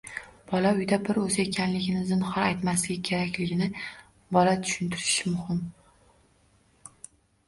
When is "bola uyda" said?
0.51-0.97